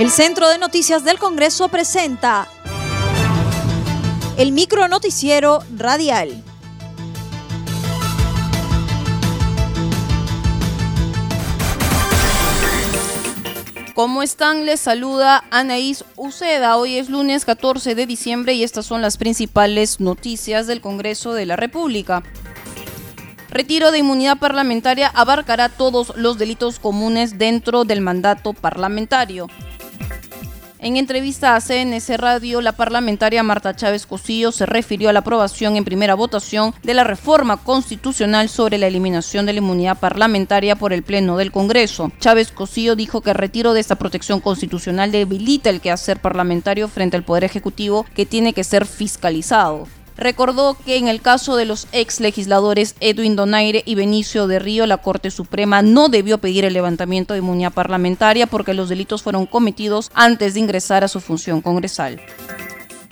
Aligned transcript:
El 0.00 0.10
Centro 0.10 0.48
de 0.48 0.56
Noticias 0.56 1.04
del 1.04 1.18
Congreso 1.18 1.68
presenta 1.68 2.48
el 4.38 4.50
micro 4.50 4.88
noticiero 4.88 5.62
radial. 5.76 6.42
¿Cómo 13.92 14.22
están? 14.22 14.64
Les 14.64 14.80
saluda 14.80 15.44
Anaís 15.50 16.06
Uceda. 16.16 16.78
Hoy 16.78 16.96
es 16.96 17.10
lunes 17.10 17.44
14 17.44 17.94
de 17.94 18.06
diciembre 18.06 18.54
y 18.54 18.64
estas 18.64 18.86
son 18.86 19.02
las 19.02 19.18
principales 19.18 20.00
noticias 20.00 20.66
del 20.66 20.80
Congreso 20.80 21.34
de 21.34 21.44
la 21.44 21.56
República. 21.56 22.22
Retiro 23.50 23.90
de 23.90 23.98
inmunidad 23.98 24.38
parlamentaria 24.38 25.08
abarcará 25.08 25.68
todos 25.68 26.16
los 26.16 26.38
delitos 26.38 26.78
comunes 26.78 27.36
dentro 27.36 27.84
del 27.84 28.00
mandato 28.00 28.54
parlamentario. 28.54 29.48
En 30.82 30.96
entrevista 30.96 31.56
a 31.56 31.60
CNC 31.60 32.16
Radio, 32.16 32.62
la 32.62 32.72
parlamentaria 32.72 33.42
Marta 33.42 33.76
Chávez 33.76 34.06
Cosillo 34.06 34.50
se 34.50 34.64
refirió 34.64 35.10
a 35.10 35.12
la 35.12 35.18
aprobación 35.18 35.76
en 35.76 35.84
primera 35.84 36.14
votación 36.14 36.72
de 36.82 36.94
la 36.94 37.04
reforma 37.04 37.58
constitucional 37.58 38.48
sobre 38.48 38.78
la 38.78 38.86
eliminación 38.86 39.44
de 39.44 39.52
la 39.52 39.58
inmunidad 39.58 39.98
parlamentaria 39.98 40.76
por 40.76 40.94
el 40.94 41.02
Pleno 41.02 41.36
del 41.36 41.52
Congreso. 41.52 42.10
Chávez 42.18 42.50
Cosillo 42.50 42.96
dijo 42.96 43.20
que 43.20 43.28
el 43.28 43.36
retiro 43.36 43.74
de 43.74 43.80
esta 43.80 43.96
protección 43.96 44.40
constitucional 44.40 45.12
debilita 45.12 45.68
el 45.68 45.82
quehacer 45.82 46.18
parlamentario 46.18 46.88
frente 46.88 47.18
al 47.18 47.24
Poder 47.24 47.44
Ejecutivo 47.44 48.06
que 48.14 48.24
tiene 48.24 48.54
que 48.54 48.64
ser 48.64 48.86
fiscalizado 48.86 49.86
recordó 50.20 50.76
que 50.84 50.96
en 50.96 51.08
el 51.08 51.20
caso 51.20 51.56
de 51.56 51.64
los 51.64 51.88
ex 51.92 52.20
legisladores 52.20 52.94
Edwin 53.00 53.34
Donaire 53.34 53.82
y 53.84 53.94
Benicio 53.96 54.46
de 54.46 54.58
Río, 54.58 54.86
la 54.86 54.98
Corte 54.98 55.30
Suprema 55.30 55.82
no 55.82 56.08
debió 56.08 56.38
pedir 56.38 56.64
el 56.64 56.74
levantamiento 56.74 57.34
de 57.34 57.40
inmunidad 57.40 57.72
parlamentaria 57.72 58.46
porque 58.46 58.74
los 58.74 58.88
delitos 58.88 59.22
fueron 59.22 59.46
cometidos 59.46 60.12
antes 60.14 60.54
de 60.54 60.60
ingresar 60.60 61.02
a 61.02 61.08
su 61.08 61.20
función 61.20 61.60
congresal. 61.62 62.20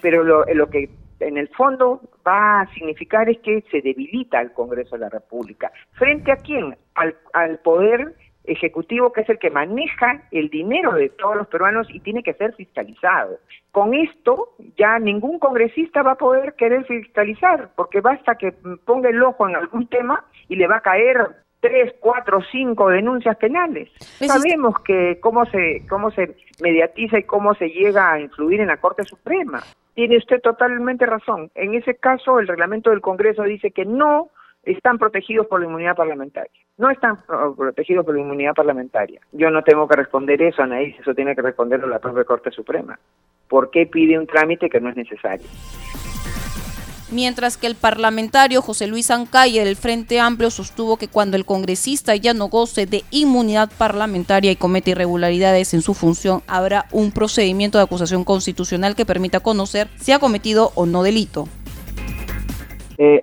Pero 0.00 0.24
lo, 0.24 0.44
lo 0.54 0.70
que 0.70 0.88
en 1.20 1.36
el 1.36 1.48
fondo 1.48 2.00
va 2.26 2.62
a 2.62 2.74
significar 2.74 3.28
es 3.28 3.38
que 3.40 3.64
se 3.70 3.80
debilita 3.80 4.40
el 4.40 4.52
Congreso 4.52 4.96
de 4.96 5.02
la 5.02 5.08
República. 5.08 5.72
¿Frente 5.92 6.32
a 6.32 6.36
quién? 6.36 6.76
Al, 6.94 7.16
al 7.32 7.58
poder 7.58 8.14
ejecutivo 8.44 9.12
que 9.12 9.22
es 9.22 9.28
el 9.28 9.38
que 9.38 9.50
maneja 9.50 10.22
el 10.30 10.50
dinero 10.50 10.92
de 10.94 11.10
todos 11.10 11.36
los 11.36 11.46
peruanos 11.46 11.86
y 11.90 12.00
tiene 12.00 12.22
que 12.22 12.34
ser 12.34 12.54
fiscalizado. 12.54 13.38
Con 13.70 13.94
esto 13.94 14.50
ya 14.76 14.98
ningún 14.98 15.38
congresista 15.38 16.02
va 16.02 16.12
a 16.12 16.18
poder 16.18 16.54
querer 16.54 16.84
fiscalizar, 16.84 17.70
porque 17.76 18.00
basta 18.00 18.34
que 18.34 18.52
ponga 18.84 19.08
el 19.08 19.22
ojo 19.22 19.48
en 19.48 19.56
algún 19.56 19.86
tema 19.86 20.24
y 20.48 20.56
le 20.56 20.66
va 20.66 20.76
a 20.76 20.82
caer 20.82 21.42
tres, 21.60 21.94
cuatro, 22.00 22.40
cinco 22.50 22.88
denuncias 22.88 23.36
penales. 23.36 23.88
Sabemos 24.18 24.74
que 24.84 25.18
cómo 25.20 25.46
se 25.46 25.86
cómo 25.88 26.10
se 26.10 26.36
mediatiza 26.60 27.18
y 27.18 27.22
cómo 27.22 27.54
se 27.54 27.68
llega 27.68 28.12
a 28.12 28.20
influir 28.20 28.60
en 28.60 28.66
la 28.66 28.78
Corte 28.78 29.04
Suprema. 29.04 29.62
Tiene 29.94 30.16
usted 30.16 30.40
totalmente 30.40 31.06
razón. 31.06 31.50
En 31.54 31.74
ese 31.74 31.94
caso, 31.94 32.40
el 32.40 32.48
reglamento 32.48 32.90
del 32.90 33.00
Congreso 33.00 33.44
dice 33.44 33.70
que 33.70 33.84
no 33.84 34.30
están 34.62 34.98
protegidos 34.98 35.46
por 35.46 35.60
la 35.60 35.66
inmunidad 35.66 35.96
parlamentaria. 35.96 36.50
No 36.78 36.90
están 36.90 37.18
protegidos 37.56 38.04
por 38.04 38.14
la 38.14 38.20
inmunidad 38.20 38.54
parlamentaria. 38.54 39.20
Yo 39.32 39.50
no 39.50 39.62
tengo 39.62 39.88
que 39.88 39.96
responder 39.96 40.40
eso, 40.42 40.62
Anaís, 40.62 40.98
eso 40.98 41.14
tiene 41.14 41.34
que 41.34 41.42
responderlo 41.42 41.86
la 41.86 41.98
propia 41.98 42.24
Corte 42.24 42.50
Suprema. 42.50 42.98
¿Por 43.48 43.70
qué 43.70 43.86
pide 43.86 44.18
un 44.18 44.26
trámite 44.26 44.70
que 44.70 44.80
no 44.80 44.88
es 44.88 44.96
necesario? 44.96 45.46
Mientras 47.10 47.58
que 47.58 47.66
el 47.66 47.74
parlamentario 47.74 48.62
José 48.62 48.86
Luis 48.86 49.10
Ancalle 49.10 49.66
del 49.66 49.76
Frente 49.76 50.18
Amplio 50.18 50.48
sostuvo 50.48 50.96
que 50.96 51.08
cuando 51.08 51.36
el 51.36 51.44
congresista 51.44 52.16
ya 52.16 52.32
no 52.32 52.48
goce 52.48 52.86
de 52.86 53.02
inmunidad 53.10 53.70
parlamentaria 53.76 54.50
y 54.50 54.56
comete 54.56 54.92
irregularidades 54.92 55.74
en 55.74 55.82
su 55.82 55.92
función, 55.92 56.40
habrá 56.46 56.86
un 56.90 57.12
procedimiento 57.12 57.76
de 57.76 57.84
acusación 57.84 58.24
constitucional 58.24 58.96
que 58.96 59.04
permita 59.04 59.40
conocer 59.40 59.88
si 59.96 60.12
ha 60.12 60.18
cometido 60.18 60.70
o 60.74 60.86
no 60.86 61.02
delito. 61.02 61.48
Eh, 62.96 63.22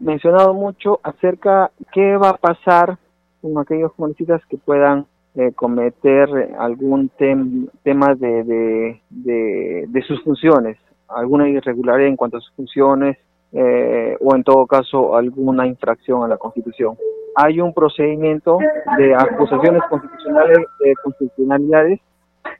mencionado 0.00 0.54
mucho 0.54 1.00
acerca 1.02 1.70
qué 1.92 2.16
va 2.16 2.30
a 2.30 2.36
pasar 2.36 2.98
con 3.40 3.58
aquellos 3.58 3.92
congresistas 3.94 4.42
que 4.48 4.56
puedan 4.58 5.06
eh, 5.34 5.52
cometer 5.52 6.54
algún 6.58 7.10
tema 7.10 8.14
de, 8.14 9.00
de, 9.10 10.02
sus 10.06 10.22
funciones, 10.22 10.78
alguna 11.08 11.48
irregularidad 11.48 12.08
en 12.08 12.16
cuanto 12.16 12.38
a 12.38 12.40
sus 12.40 12.52
funciones 12.54 13.18
eh, 13.52 14.16
o 14.20 14.34
en 14.34 14.42
todo 14.42 14.66
caso 14.66 15.16
alguna 15.16 15.66
infracción 15.66 16.24
a 16.24 16.28
la 16.28 16.38
Constitución. 16.38 16.96
Hay 17.34 17.60
un 17.60 17.74
procedimiento 17.74 18.58
de 18.96 19.14
acusaciones 19.14 19.82
constitucionales 19.90 20.58
de 20.80 20.94
constitucionalidades 21.02 22.00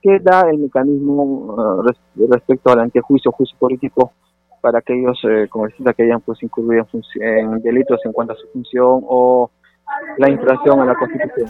que 0.03 0.19
da 0.21 0.43
el 0.51 0.59
mecanismo 0.59 1.23
uh, 1.23 1.83
respecto 2.31 2.71
al 2.71 2.81
antejuicio, 2.81 3.33
juicio 3.33 3.57
político 3.59 4.13
para 4.67 4.81
aquellos 4.81 5.17
eh, 5.23 5.49
que 5.97 6.03
hayan 6.03 6.21
pues 6.23 6.43
incurrido 6.43 6.89
en, 7.21 7.63
delitos 7.63 8.01
en 8.05 8.13
cuanto 8.13 8.33
a 8.33 8.37
su 8.37 8.49
función 8.49 9.01
o 9.07 9.49
la 10.19 10.29
infracción 10.29 10.81
a 10.81 10.85
la 10.85 10.97
Constitución. 10.97 11.49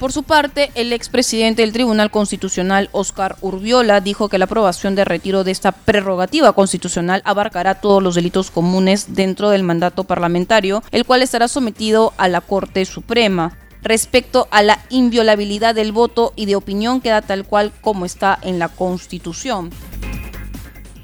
Por 0.00 0.10
su 0.10 0.22
parte, 0.22 0.70
el 0.74 0.94
expresidente 0.94 1.60
del 1.60 1.74
Tribunal 1.74 2.10
Constitucional, 2.10 2.88
Oscar 2.92 3.36
Urbiola, 3.42 4.00
dijo 4.00 4.30
que 4.30 4.38
la 4.38 4.46
aprobación 4.46 4.94
de 4.94 5.04
retiro 5.04 5.44
de 5.44 5.50
esta 5.50 5.72
prerrogativa 5.72 6.54
constitucional 6.54 7.20
abarcará 7.26 7.74
todos 7.74 8.02
los 8.02 8.14
delitos 8.14 8.50
comunes 8.50 9.14
dentro 9.14 9.50
del 9.50 9.62
mandato 9.62 10.04
parlamentario, 10.04 10.82
el 10.92 11.04
cual 11.04 11.20
estará 11.20 11.46
sometido 11.46 12.14
a 12.16 12.28
la 12.28 12.40
Corte 12.40 12.86
Suprema. 12.86 13.58
Respecto 13.82 14.48
a 14.50 14.62
la 14.62 14.78
inviolabilidad 14.88 15.74
del 15.74 15.92
voto 15.92 16.32
y 16.36 16.46
de 16.46 16.56
opinión 16.56 17.02
queda 17.02 17.20
tal 17.20 17.44
cual 17.44 17.70
como 17.82 18.06
está 18.06 18.38
en 18.40 18.58
la 18.58 18.68
Constitución. 18.68 19.68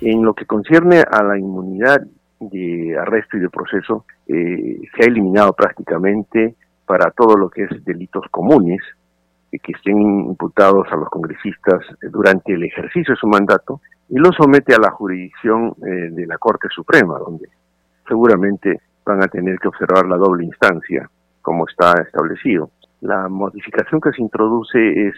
En 0.01 0.23
lo 0.23 0.34
que 0.34 0.45
concierne 0.45 1.03
a 1.11 1.23
la 1.23 1.39
inmunidad 1.39 2.03
de 2.39 2.97
arresto 2.99 3.39
y 3.39 3.41
de 3.41 3.49
proceso, 3.49 4.05
eh, 4.27 4.79
se 4.95 5.03
ha 5.03 5.07
eliminado 5.07 5.55
prácticamente 5.55 6.55
para 6.84 7.11
todo 7.11 7.37
lo 7.37 7.49
que 7.49 7.65
es 7.65 7.84
delitos 7.84 8.25
comunes 8.31 8.81
eh, 9.51 9.59
que 9.59 9.73
estén 9.73 10.01
imputados 10.01 10.87
a 10.91 10.97
los 10.97 11.09
congresistas 11.09 11.81
durante 12.12 12.53
el 12.53 12.65
ejercicio 12.65 13.15
de 13.15 13.21
su 13.21 13.27
mandato 13.27 13.81
y 14.09 14.19
lo 14.19 14.33
somete 14.33 14.75
a 14.75 14.79
la 14.79 14.91
jurisdicción 14.91 15.75
eh, 15.79 16.11
de 16.11 16.27
la 16.27 16.37
Corte 16.37 16.69
Suprema, 16.71 17.19
donde 17.19 17.49
seguramente 18.07 18.81
van 19.05 19.23
a 19.23 19.28
tener 19.28 19.59
que 19.59 19.69
observar 19.69 20.07
la 20.07 20.17
doble 20.17 20.45
instancia, 20.45 21.09
como 21.41 21.67
está 21.67 21.95
establecido. 22.03 22.71
La 23.01 23.28
modificación 23.28 24.01
que 24.01 24.13
se 24.13 24.23
introduce 24.23 24.78
es 24.78 25.15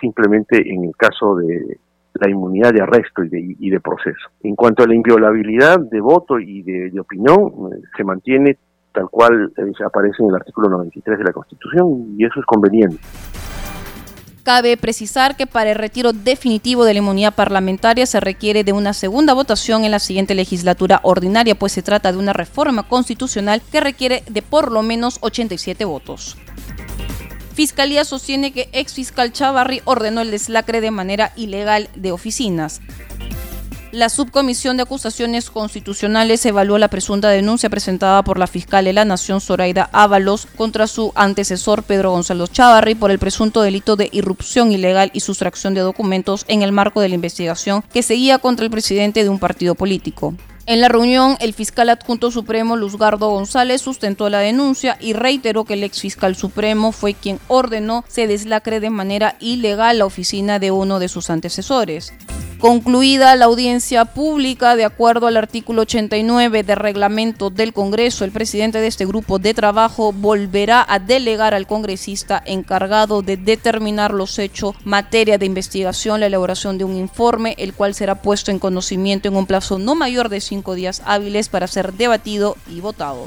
simplemente 0.00 0.62
en 0.70 0.84
el 0.84 0.96
caso 0.96 1.36
de 1.36 1.78
la 2.22 2.30
inmunidad 2.30 2.72
de 2.72 2.80
arresto 2.80 3.22
y 3.24 3.70
de, 3.70 3.80
proceso. 3.80 4.28
En 4.42 4.54
cuanto 4.54 4.82
a 4.82 4.86
la 4.86 4.94
inviolabilidad 4.94 5.78
de 5.80 6.00
voto 6.00 6.38
y 6.38 6.62
de, 6.62 7.00
opinión, 7.00 7.72
eh, 7.72 7.82
se 7.96 8.04
mantiene 8.04 8.56
tal 8.92 9.08
cual 9.10 9.52
eh, 9.56 9.84
aparece 9.84 10.22
en 10.22 10.28
el 10.28 10.36
artículo 10.36 10.68
93 10.68 11.18
de 11.18 11.24
la 11.24 11.32
Constitución 11.32 12.14
y 12.16 12.24
eso 12.24 12.38
es 12.38 12.46
conveniente. 12.46 12.98
Cabe 14.44 14.76
precisar 14.76 15.36
que 15.36 15.46
para 15.46 15.70
el 15.70 15.76
retiro 15.76 16.12
definitivo 16.12 16.84
de 16.84 16.94
la 16.94 16.98
inmunidad 16.98 17.34
parlamentaria 17.34 18.06
se 18.06 18.18
requiere 18.18 18.64
de 18.64 18.72
una 18.72 18.92
segunda 18.92 19.34
votación 19.34 19.84
en 19.84 19.92
la 19.92 20.00
siguiente 20.00 20.34
legislatura 20.34 21.00
ordinaria, 21.04 21.54
pues 21.54 21.72
se 21.72 21.82
trata 21.82 22.10
de 22.10 22.18
una 22.18 22.32
reforma 22.32 22.82
constitucional 22.82 23.62
que 23.70 23.80
requiere 23.80 24.22
de 24.28 24.42
por 24.42 24.72
lo 24.72 24.82
menos 24.82 25.18
87 25.22 25.84
votos. 25.84 26.36
Fiscalía 27.54 28.04
sostiene 28.04 28.52
que 28.52 28.68
ex 28.72 28.94
fiscal 28.94 29.32
Chavarri 29.32 29.82
ordenó 29.84 30.22
el 30.22 30.30
deslacre 30.30 30.80
de 30.80 30.90
manera 30.90 31.32
ilegal 31.36 31.90
de 31.94 32.12
oficinas. 32.12 32.80
La 33.92 34.08
subcomisión 34.08 34.78
de 34.78 34.84
acusaciones 34.84 35.50
constitucionales 35.50 36.46
evaluó 36.46 36.78
la 36.78 36.88
presunta 36.88 37.28
denuncia 37.28 37.68
presentada 37.68 38.24
por 38.24 38.38
la 38.38 38.46
fiscal 38.46 38.86
de 38.86 38.94
la 38.94 39.04
Nación 39.04 39.42
Zoraida 39.42 39.90
Ábalos 39.92 40.46
contra 40.56 40.86
su 40.86 41.12
antecesor 41.14 41.82
Pedro 41.82 42.12
Gonzalo 42.12 42.46
Chavarri 42.46 42.94
por 42.94 43.10
el 43.10 43.18
presunto 43.18 43.60
delito 43.60 43.96
de 43.96 44.08
irrupción 44.10 44.72
ilegal 44.72 45.10
y 45.12 45.20
sustracción 45.20 45.74
de 45.74 45.82
documentos 45.82 46.46
en 46.48 46.62
el 46.62 46.72
marco 46.72 47.02
de 47.02 47.10
la 47.10 47.16
investigación 47.16 47.84
que 47.92 48.02
seguía 48.02 48.38
contra 48.38 48.64
el 48.64 48.70
presidente 48.70 49.24
de 49.24 49.28
un 49.28 49.38
partido 49.38 49.74
político. 49.74 50.34
En 50.64 50.80
la 50.80 50.88
reunión, 50.88 51.36
el 51.40 51.54
fiscal 51.54 51.88
adjunto 51.90 52.30
supremo 52.30 52.76
Luzgardo 52.76 53.28
González 53.30 53.82
sustentó 53.82 54.28
la 54.28 54.38
denuncia 54.38 54.96
y 55.00 55.12
reiteró 55.12 55.64
que 55.64 55.74
el 55.74 55.82
ex 55.82 56.00
fiscal 56.00 56.36
supremo 56.36 56.92
fue 56.92 57.14
quien 57.14 57.40
ordenó 57.48 58.04
se 58.06 58.28
deslacre 58.28 58.78
de 58.78 58.90
manera 58.90 59.36
ilegal 59.40 59.98
la 59.98 60.06
oficina 60.06 60.60
de 60.60 60.70
uno 60.70 61.00
de 61.00 61.08
sus 61.08 61.30
antecesores. 61.30 62.12
Concluida 62.62 63.34
la 63.34 63.46
audiencia 63.46 64.04
pública, 64.04 64.76
de 64.76 64.84
acuerdo 64.84 65.26
al 65.26 65.36
artículo 65.36 65.82
89 65.82 66.62
del 66.62 66.76
reglamento 66.76 67.50
del 67.50 67.72
Congreso, 67.72 68.24
el 68.24 68.30
presidente 68.30 68.78
de 68.78 68.86
este 68.86 69.04
grupo 69.04 69.40
de 69.40 69.52
trabajo 69.52 70.12
volverá 70.12 70.86
a 70.88 71.00
delegar 71.00 71.54
al 71.54 71.66
congresista 71.66 72.40
encargado 72.46 73.22
de 73.22 73.36
determinar 73.36 74.14
los 74.14 74.38
hechos, 74.38 74.76
materia 74.84 75.38
de 75.38 75.46
investigación, 75.46 76.20
la 76.20 76.26
elaboración 76.26 76.78
de 76.78 76.84
un 76.84 76.94
informe, 76.94 77.56
el 77.58 77.74
cual 77.74 77.96
será 77.96 78.22
puesto 78.22 78.52
en 78.52 78.60
conocimiento 78.60 79.26
en 79.26 79.34
un 79.34 79.46
plazo 79.46 79.80
no 79.80 79.96
mayor 79.96 80.28
de 80.28 80.40
cinco 80.40 80.76
días 80.76 81.02
hábiles 81.04 81.48
para 81.48 81.66
ser 81.66 81.92
debatido 81.94 82.56
y 82.70 82.78
votado. 82.78 83.26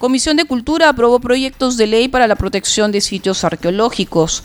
Comisión 0.00 0.36
de 0.36 0.44
Cultura 0.44 0.88
aprobó 0.88 1.20
proyectos 1.20 1.76
de 1.76 1.86
ley 1.86 2.08
para 2.08 2.26
la 2.26 2.34
protección 2.34 2.90
de 2.90 3.00
sitios 3.00 3.44
arqueológicos. 3.44 4.42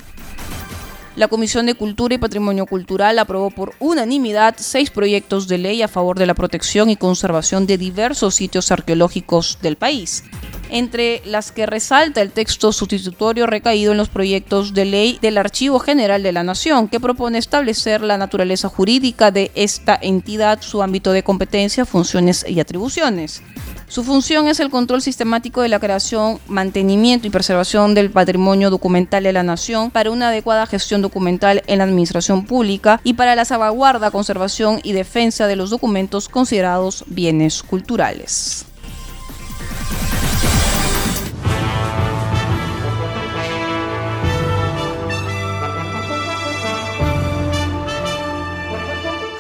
La 1.16 1.28
Comisión 1.28 1.68
de 1.68 1.76
Cultura 1.76 2.16
y 2.16 2.18
Patrimonio 2.18 2.66
Cultural 2.66 3.20
aprobó 3.20 3.52
por 3.52 3.74
unanimidad 3.80 4.56
seis 4.58 4.90
proyectos 4.90 5.48
de 5.48 5.60
ley 5.60 5.84
a 5.84 5.88
favor 5.88 6.18
de 6.18 6.26
la 6.26 6.34
protección 6.34 6.90
y 6.90 6.96
conservación 6.96 7.68
de 7.68 7.78
diversos 7.78 8.34
sitios 8.34 8.72
arqueológicos 8.72 9.60
del 9.62 9.76
país 9.76 10.24
entre 10.74 11.22
las 11.24 11.52
que 11.52 11.68
resalta 11.68 12.24
el 12.24 12.32
texto 12.32 12.74
sustitutorio 12.74 13.46
recaído 13.46 13.92
en 13.92 14.00
los 14.00 14.10
proyectos 14.10 14.74
de 14.74 14.86
ley 14.86 15.20
del 15.22 15.38
Archivo 15.38 15.78
General 15.78 16.24
de 16.24 16.32
la 16.32 16.44
Nación, 16.44 16.88
que 16.88 17.00
propone 17.00 17.38
establecer 17.38 18.02
la 18.02 18.18
naturaleza 18.18 18.70
jurídica 18.70 19.30
de 19.30 19.52
esta 19.54 19.98
entidad, 20.02 20.64
su 20.64 20.82
ámbito 20.82 21.12
de 21.12 21.22
competencia, 21.22 21.86
funciones 21.86 22.44
y 22.50 22.60
atribuciones. 22.60 23.44
Su 23.88 24.04
función 24.04 24.48
es 24.48 24.60
el 24.60 24.72
control 24.72 25.04
sistemático 25.04 25.62
de 25.62 25.70
la 25.70 25.80
creación, 25.80 26.40
mantenimiento 26.48 27.28
y 27.28 27.30
preservación 27.30 27.94
del 27.94 28.10
patrimonio 28.10 28.72
documental 28.72 29.22
de 29.22 29.34
la 29.34 29.44
nación 29.44 29.92
para 29.92 30.10
una 30.10 30.30
adecuada 30.30 30.66
gestión 30.66 31.04
documental 31.04 31.62
en 31.68 31.78
la 31.78 31.84
administración 31.84 32.46
pública 32.46 33.00
y 33.04 33.14
para 33.14 33.36
la 33.36 33.46
salvaguarda, 33.46 34.10
conservación 34.10 34.80
y 34.82 34.94
defensa 34.94 35.46
de 35.46 35.56
los 35.56 35.70
documentos 35.70 36.30
considerados 36.30 37.04
bienes 37.06 37.62
culturales. 37.62 38.66